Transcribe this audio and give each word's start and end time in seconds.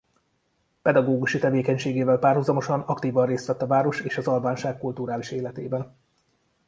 Pedagógusi 0.81 1.39
tevékenységével 1.39 2.17
párhuzamosan 2.19 2.79
aktívan 2.81 3.25
részt 3.25 3.45
vett 3.45 3.61
a 3.61 3.67
város 3.67 4.01
és 4.01 4.17
az 4.17 4.27
albánság 4.27 4.77
kulturális 4.77 5.31
életében. 5.31 5.95